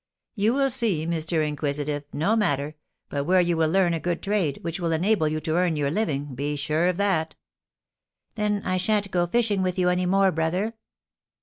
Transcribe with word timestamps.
"You 0.33 0.55
will 0.55 0.71
see, 0.71 1.05
Mr. 1.05 1.47
Inquisitive; 1.47 2.05
no 2.11 2.35
matter; 2.35 2.73
but 3.09 3.25
where 3.25 3.39
you 3.39 3.55
will 3.55 3.69
learn 3.69 3.93
a 3.93 3.99
good 3.99 4.23
trade, 4.23 4.57
which 4.63 4.79
will 4.79 4.91
enable 4.93 5.27
you 5.27 5.39
to 5.41 5.57
earn 5.57 5.75
your 5.75 5.91
living, 5.91 6.33
be 6.33 6.55
sure 6.55 6.87
of 6.87 6.97
that." 6.97 7.35
"Then 8.33 8.63
I 8.65 8.77
sha'n't 8.77 9.11
go 9.11 9.27
fishing 9.27 9.61
with 9.61 9.77
you 9.77 9.89
any 9.89 10.07
more, 10.07 10.31
brother?" 10.31 10.73